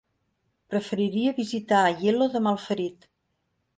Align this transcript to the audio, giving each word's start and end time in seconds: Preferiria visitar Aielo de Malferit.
Preferiria 0.73 1.35
visitar 1.41 1.81
Aielo 1.91 2.31
de 2.37 2.45
Malferit. 2.47 3.07